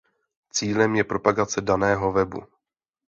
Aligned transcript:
Cílem 0.51 0.95
je 0.95 1.03
propagace 1.03 1.61
daného 1.61 2.11
webu. 2.11 2.43